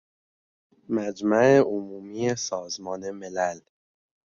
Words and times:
مجمع 0.95 1.45
عمومی 1.65 2.35
سازمان 2.35 3.11
ملل 3.11 3.55
متحد 3.57 3.71